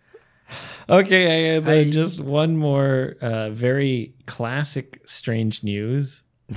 [0.88, 1.92] Okay, and then Hi.
[1.92, 6.24] just one more uh, very classic strange news.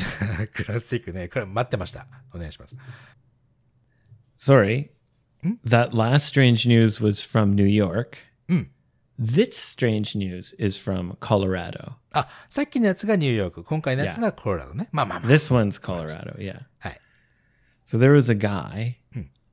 [0.52, 1.28] クラシックね。
[1.28, 2.06] これ待ってました。
[2.34, 2.76] お願いします。
[4.38, 4.90] Sorry.
[5.64, 8.18] That last strange news was from New York.
[9.16, 11.92] This strange news is from Colorado.
[12.10, 13.62] あ、さっきのやつがニューヨーク。
[13.62, 14.88] 今回のやつがコロラドね。
[14.90, 15.28] まあまあまあ。
[15.28, 16.62] This one's Colorado, yeah.
[16.78, 17.00] はい。
[17.84, 18.96] So there was a guy,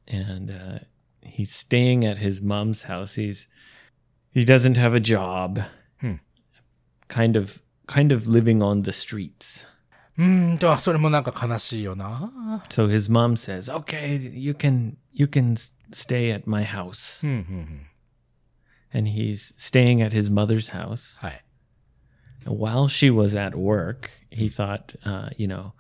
[0.07, 0.79] and uh,
[1.21, 3.21] he's staying at his mom's house.
[3.21, 3.47] He's
[4.33, 5.61] he doesn't have a job,
[7.07, 9.67] kind of kind of living on the streets.
[10.17, 12.63] うーんと、それもなんか悲しいよな。
[12.69, 17.25] So his mom says, "Okay, you can you can s- stay at my house."
[18.93, 21.19] And he's staying at his mother's house.
[21.21, 21.43] はい。
[22.45, 25.73] And while she was at work, he thought, uh, you know,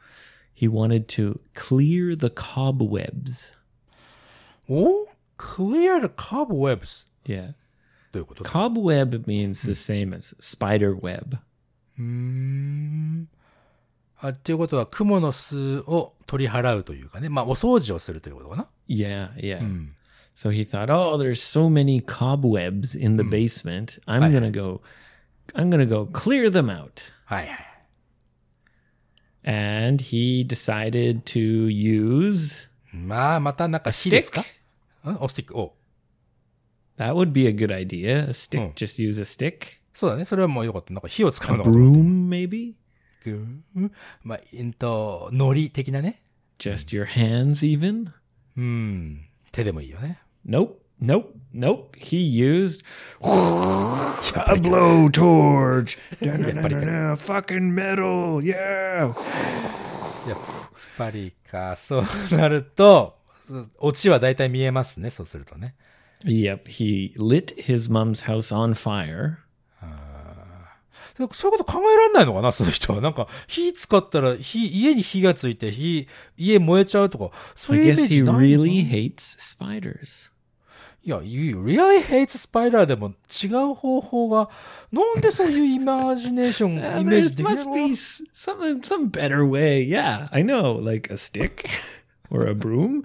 [0.53, 3.51] he wanted to clear the cobwebs.
[4.69, 7.05] お ?clear the cobwebs.
[7.25, 7.53] Yeah.
[8.13, 11.37] どういうこと Cobweb means the same as spider web.
[14.18, 17.28] あっていうことは、蜘蛛の巣を取り払うというかね。
[17.28, 18.68] まあ、お掃除をするということかな。
[18.88, 19.60] Yeah, yeah.
[20.34, 23.98] So he thought, oh, there's so many cobwebs in the basement.
[24.06, 24.82] I'm gonna go,
[25.54, 27.12] I'm gonna go clear them out.
[27.24, 27.66] はいはい。
[29.48, 34.44] And he decided to use まあ、またなんか火ですかん
[35.20, 35.58] おスティック。
[35.58, 35.74] お
[36.98, 38.28] that would be a good idea.
[38.28, 39.78] A stick, just use a stick.
[39.94, 40.24] そうだね。
[40.24, 40.92] それはもうよかった。
[40.92, 42.74] なんか火を使 A うのか broom, maybe?
[43.32, 43.90] と
[44.22, 46.22] まあ、えっと、海苔的なね。
[46.58, 48.12] Just your hands, even?
[48.56, 49.26] うん。
[49.52, 50.20] 手でもいいよね。
[50.46, 51.96] Nope, nope, nope.
[51.98, 52.84] He used
[53.22, 53.26] a
[54.56, 55.98] blowtorch.
[56.20, 59.12] Fucking metal, yeah.
[60.28, 60.38] やっ
[60.96, 63.18] ぱりか、そうなると、
[63.78, 65.10] オチは大体見えますね。
[65.10, 65.74] そうするとね。
[66.24, 69.45] Yep, he lit his mom's house on fire.
[71.32, 73.00] そういうこと考えられないのかな、その人は。
[73.00, 80.30] なんか、火使ったら、火、家に火がついて、火、家燃えちゃうとか、そう I いうイメ guess ー he ジないの really hates spiders.
[81.04, 84.48] いや、you really hate spider でも違う方法が、
[84.90, 87.80] なんでそういうイマジネーション、イ Uh, メー there ジできない must の be
[88.34, 89.88] some some better way.
[89.88, 91.64] Yeah, I know, like a stick
[92.30, 93.04] or a broom.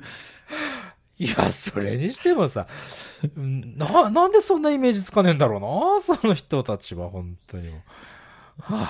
[1.22, 2.66] いや、それにしてもさ、
[3.38, 7.70] うんな、なんでそんなイメージつかねえんだろうな、その人たちは、本当に。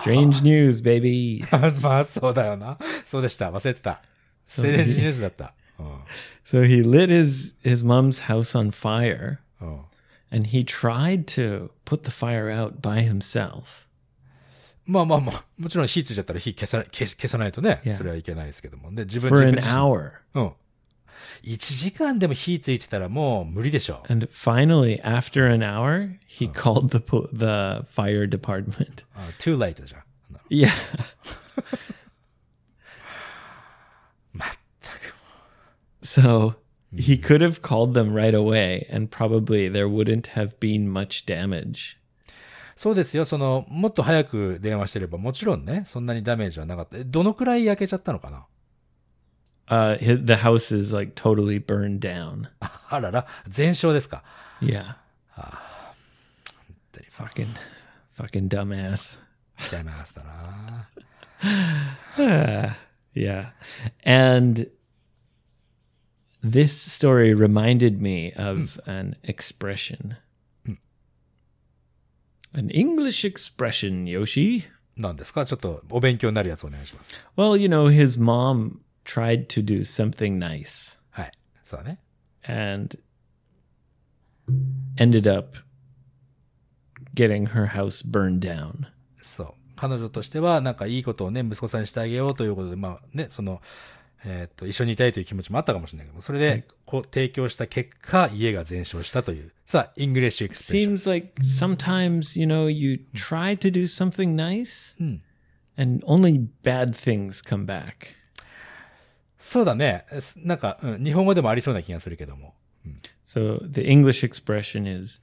[0.04, 1.44] Strange news, baby.
[1.82, 2.78] まあ、そうだよな。
[3.06, 3.52] そうでした。
[3.52, 4.02] 忘れてた。
[4.46, 5.54] ステレンジニュースだった。
[6.46, 9.82] So he lit his his mom's house on fire うん。
[10.32, 13.64] and he tried to put the fire out by himself.
[14.86, 18.94] まあまあまあ、もちろん火ついちゃったら火消さ消消さないとね.それはいけないですけども。
[18.94, 20.12] で、自分 for 自 an hour.
[20.34, 20.52] うん。
[21.44, 24.04] 1時間でも火ついてたらもう無理でしょ。
[24.10, 27.00] And finally, after an hour, he called the
[27.34, 29.06] the fire department.
[29.16, 30.04] あ too late じゃん。
[30.50, 30.70] Yeah.
[34.34, 34.50] まっ
[34.82, 35.16] たく。
[36.02, 36.56] So
[36.94, 41.98] he could have called them right away, and probably there wouldn't have been much damage.
[42.76, 43.26] そうですよ。
[43.26, 46.98] その、もっと早く電話してれば、もちろんね、そんなにダメージはなかった。
[46.98, 48.46] えどのくらい焼けちゃったのかな
[49.69, 52.49] Uh, his, the house is like totally burned down.
[52.89, 54.23] あらら、全焼ですか。
[54.61, 54.97] Yeah.
[57.17, 57.49] Fucking,
[58.17, 59.19] fucking dumbass.
[59.71, 60.89] ダメだな。
[63.15, 63.53] Yeah.
[64.05, 64.71] And
[66.43, 70.17] this story reminded me of an expression.
[72.53, 74.65] An English expression, Yoshi.
[74.97, 77.15] なんですかちょっとお勉強になるやつお願いします。
[77.37, 78.81] Well, you know, his mom
[79.12, 81.32] tried to do something nice はい。
[81.64, 82.00] そうだね。
[82.44, 82.98] and
[84.98, 85.58] ended up
[87.16, 88.88] getting her house burned down.
[89.22, 89.54] そう。
[89.76, 93.62] 彼女としては、なんかいいことをね、息子さんにしてあげようということで、まあね、その、
[94.24, 99.52] えーっと、一緒にいたいという気持ちもあったかもしれないけど、それで、こう、提供した結果、家が全焼したという。
[99.66, 100.96] さあ、イングリッシュエクスプレッション。
[100.96, 104.96] Seems like sometimes, you know, you try to do something nice
[105.76, 108.21] and only bad things come back.
[109.42, 110.06] そうだね。
[110.20, 112.54] すなんか、うん、日本語でもありそうな気がするけども。
[113.26, 115.20] So the English expression is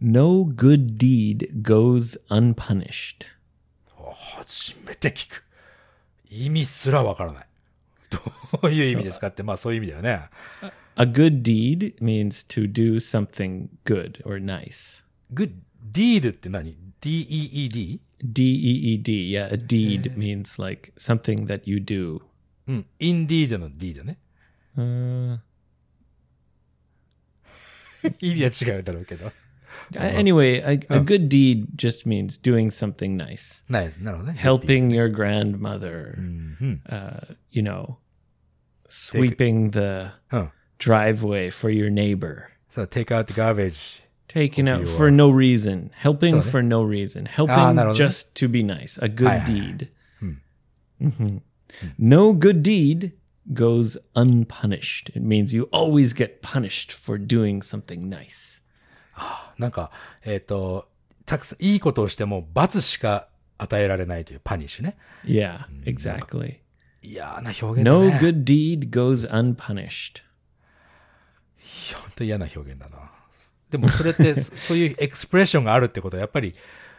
[0.00, 3.26] no good deed goes unpunished.
[3.96, 5.44] 初めて聞く。
[6.28, 7.46] 意味すらわからない。
[8.10, 8.18] ど
[8.64, 10.28] ういう意味ですかって、まあそういう意味だよね。
[10.96, 15.04] A good deed means to do something good or nice.
[15.32, 15.52] good
[15.92, 18.00] deed って何 ?D-E-E-D?
[18.22, 19.30] D E E D.
[19.30, 22.20] Yeah, a deed means like something that you do.
[22.69, 22.85] うん。
[22.99, 24.17] indeed の D だね。
[24.77, 25.37] Uh,
[28.19, 29.31] 意味は違うだろうけど。
[29.93, 33.63] anyway, a, a good deed just means doing something nice.
[33.69, 34.39] ない、なるほどね。
[34.39, 36.15] helping your grandmother,
[36.89, 37.97] uh, you know,
[38.89, 40.51] sweeping the うん。
[40.79, 44.03] driveway for your neighbor, そう、take out the garbage.
[44.27, 46.41] taking out you for are- no reason, helping Sorry.
[46.41, 48.05] for no reason, helping あー、なるほどね。
[48.05, 49.45] just to be nice, a good はいは
[51.81, 51.97] いはい deed.
[51.97, 52.09] Mhm.
[52.09, 53.13] No good deed
[53.53, 55.09] goes unpunished.
[55.09, 58.61] It means you always get punished for doing something nice.
[59.57, 59.91] なんか、
[60.23, 60.89] えっ、と、
[61.25, 64.97] たくさん、いいことをしても罰しか与えられないというパニッシュね。
[65.23, 66.59] Yeah, exactly.
[67.01, 68.19] 嫌な表現だ No ね。
[68.21, 70.23] good deed goes unpunished.
[71.95, 73.11] 本当嫌な表現だな。
[73.69, 76.53] でもそれって、そそういうエクスプレッションがあるってことは、やっぱり、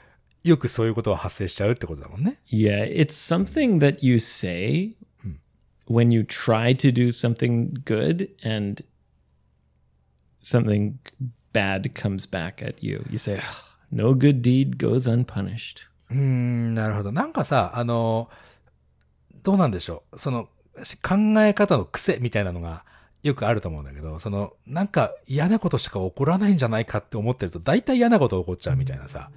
[0.43, 2.39] よくそういうことは発生しちゃうってことだもんね。
[2.51, 4.95] Yeah, it's something that you say
[5.87, 8.83] when you try to do something good and
[10.43, 10.93] something
[11.53, 13.05] bad comes back at you.
[13.09, 13.41] You say, "Ugh,
[13.91, 15.87] no good deed goes unpunished.
[16.09, 17.11] うーん、なるほど。
[17.11, 18.29] なんかさ、あの、
[19.43, 20.19] どうなんでしょう。
[20.19, 20.49] その、
[20.83, 22.85] し考え方の癖みたいなのが
[23.23, 29.29] よくあると思うんだけど、その、なんか嫌なことしか起こらないんじゃないかって思ってると、大体嫌なこと起こっちゃうみたいなさ、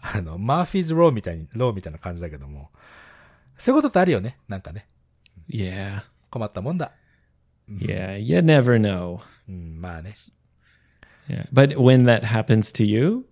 [0.00, 2.70] あの、マーフィーズ・ローみたいに、ローみたいな感じだけども、
[3.56, 4.38] そういうことってあるよね。
[4.48, 4.86] なんかね。
[5.48, 6.02] Yeah.
[6.30, 6.92] 困ったもんだ。
[7.70, 9.20] Yeah, you never know.
[9.48, 10.12] うん、まあね。
[11.28, 11.48] Yeah.
[11.52, 13.26] But when that happens to you,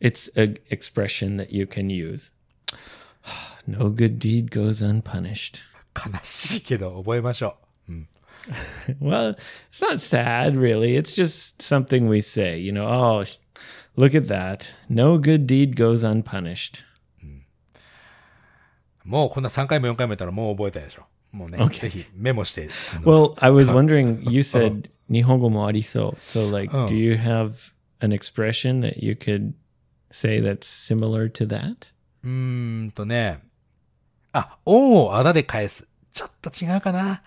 [0.00, 2.32] it's an expression that you can use.
[3.66, 5.62] no good deed goes unpunished.
[5.94, 7.66] 悲しいけど、覚えましょう。
[9.00, 9.36] Well,
[9.70, 10.96] it's not sad, really.
[10.96, 12.58] It's just something we say.
[12.58, 13.38] You know, oh, sh-
[13.96, 14.74] look at that.
[14.88, 16.84] No good deed goes unpunished.
[19.04, 21.04] もうこんな3回も4回も言ったらもう覚えたでしょ。
[21.32, 22.68] もうね、ぜひメモして。
[22.94, 26.16] あの Well, I was wondering, you said Nihongo mo ariso.
[26.20, 26.86] So, like, Oh.
[26.88, 29.52] do you have an expression that you could
[30.10, 31.92] say that's similar to that?
[32.24, 33.40] うーんとね。
[34.32, 35.88] あ、恩をあだで返す。
[36.12, 37.22] ちょっと違うかな。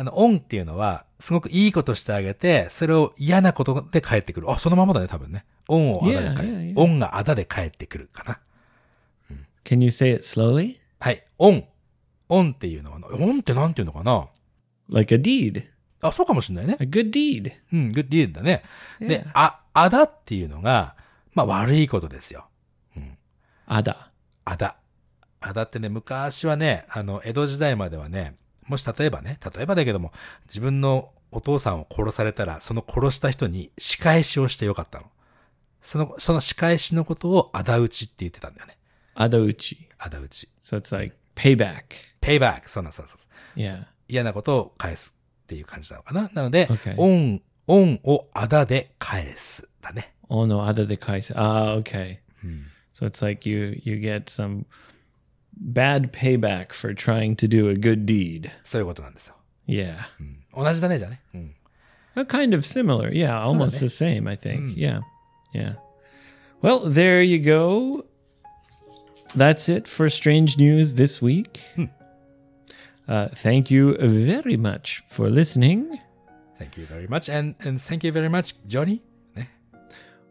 [0.00, 4.48] あの、恩っていうのは、すごくいいことしてあげて、それを嫌なことで返ってくる。
[4.48, 5.44] あ、そのままだね、多分ね。
[5.66, 6.52] 恩をあだで返る。
[6.52, 6.72] yeah.
[6.76, 8.38] 恩があだで返ってくるかな。
[9.64, 10.76] Can you say it slowly?
[11.00, 11.26] はい。
[11.38, 11.64] 恩。
[12.28, 14.28] 恩っていうのは、恩ってなんていうのかな
[14.88, 15.64] ？Like a deed,
[16.00, 16.76] あ、そうかもしれないね。
[16.78, 17.52] a good deed.
[17.72, 18.62] うん、グッディーだね。
[19.00, 20.94] で Yeah.、あ、あだっていうのが、
[21.34, 22.46] まあ悪いことですよ。
[23.66, 23.96] Ada.
[24.44, 24.76] あだ。
[25.40, 28.36] あだってね、昔はね、あの、江戸時代まではね、
[28.68, 30.12] もし例えばね、例えばだけども、
[30.46, 35.06] 自分のお父さんを殺されたら、その殺した人に仕返しをしてよかったの。
[35.80, 38.78] その、その仕返しのことを仇討ちって言ってたんだよね。
[39.14, 39.88] Adauchi.
[39.98, 40.48] 仇討ち。
[40.60, 41.84] So it's like payback.
[42.20, 42.70] ペイバック。
[42.70, 43.58] そうなんそうそう。
[43.58, 43.84] Yeah.
[44.08, 45.14] 嫌なことを返す
[45.44, 46.30] っていう感じなのかな。
[46.32, 49.68] なので Okay.、恩、恩を仇で返す。
[49.82, 50.14] だね。
[50.28, 51.34] Oh no, ada de kaisa.
[51.36, 52.18] Ah, okay.
[52.92, 54.66] So it's like you you get some
[55.57, 58.51] bad payback for trying to do a good deed.
[58.63, 59.35] そういうことなんですよ。
[59.67, 59.95] Yeah.
[60.55, 61.21] 同じだね、じゃあね。
[61.33, 61.55] うん。
[62.15, 63.11] Uh, kind of similar.
[63.11, 64.75] Yeah, almost the same, I think.
[64.77, 65.01] Yeah.
[65.53, 65.75] Yeah.
[66.61, 68.05] Well, there you go.
[69.35, 71.59] That's it for strange news this week.
[73.05, 75.99] Uh, thank you very much for listening.
[76.57, 79.01] Thank you very much and, and thank you very much, Johnny.
[79.35, 79.49] ね。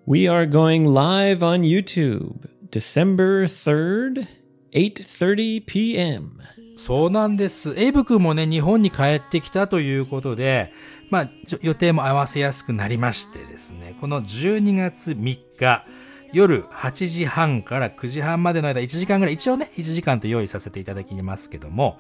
[0.06, 4.26] We are going live on YouTube December 3rd,
[4.71, 6.31] 8:30 p.m.
[6.77, 7.73] そうなんです。
[7.77, 10.71] エイブ君もね、日本に帰ってきたということで、
[11.09, 11.29] まあ、
[11.61, 15.85] 予定も合わせやすくなりましてですね、この12月3日、
[16.33, 21.99] 夜8時半から9時半までの間、1時間ぐらい、一応ね、1時間と用意させていただきますけども、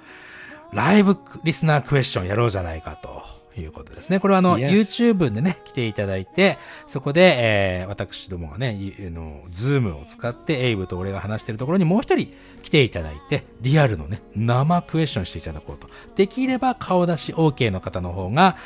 [0.73, 3.23] ライブリスナークエスチョンやろうじゃないかと
[3.61, 4.19] いうことですね。
[4.19, 4.57] これはあの.
[4.57, 12.31] YouTube でね、来ていただいて、そこで、えー、私どもがね、の、ズームを使って、エイブと俺が話してるところにもう一人
[12.63, 15.89] 来ていただいて、リアルのね、生クエスチョンしていただこうと。
[16.15, 18.57] できれば顔出し OK の方の方が、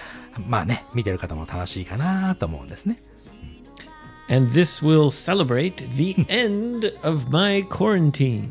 [0.48, 3.02] まあね、見てる方も楽しいかなと思うんですね。
[4.30, 8.50] And this will celebrate the end of my quarantine.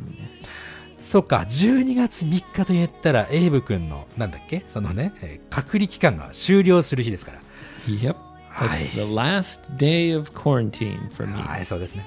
[1.00, 4.64] そっか、12月3日と言ったら、エイブ君の、なんだっけ？
[4.68, 7.40] そのね、えー隔離期間が終了する日ですから。
[7.86, 8.14] Yep.
[8.52, 11.40] That's the last day of quarantine for me.
[11.40, 12.04] はい、そうですね。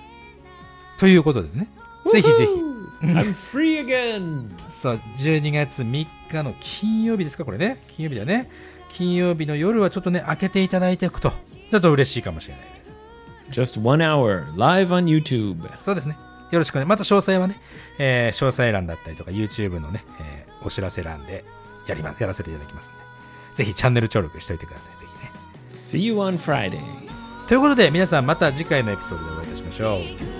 [1.00, 1.68] ということでね、
[2.12, 2.54] ぜひぜひ、
[3.08, 4.50] I'm free again.
[4.70, 7.44] そう、12月3日の金曜日ですか？
[7.46, 7.84] これね。
[7.88, 8.50] 金曜日だね。
[8.90, 12.96] 金曜日の夜はちょっとね、開けていただいておくと、ちょっと嬉しいかもしれないです。
[13.76, 15.68] Just one hour live on YouTube.
[15.82, 16.16] そうですね。
[16.54, 16.86] よろしくね。
[16.86, 17.60] また詳細はね、
[17.98, 21.44] えー詳細欄だったりとか YouTube のね、えーお知らせ欄で
[21.88, 23.00] やります、やらせていただきますんで。
[23.56, 25.00] ぜひチャンネル登録しておいてください。
[25.00, 25.32] ぜひね。
[25.70, 26.80] See you on Friday.
[27.48, 30.33] ということで、皆さんまた次回のエピソードでお会いいたしましょう。